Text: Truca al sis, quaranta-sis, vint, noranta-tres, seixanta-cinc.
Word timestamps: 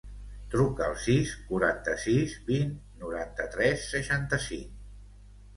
Truca 0.53 0.85
al 0.85 0.95
sis, 1.01 1.33
quaranta-sis, 1.49 2.33
vint, 2.49 2.73
noranta-tres, 3.03 3.87
seixanta-cinc. 3.93 4.77